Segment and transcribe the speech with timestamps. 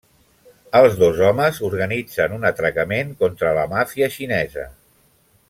[0.77, 4.67] Els dos homes organitzen un atracament contra la màfia xinesa.